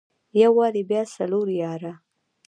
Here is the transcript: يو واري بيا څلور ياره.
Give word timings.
يو 0.41 0.51
واري 0.59 0.83
بيا 0.89 1.01
څلور 1.15 1.47
ياره. 1.61 1.93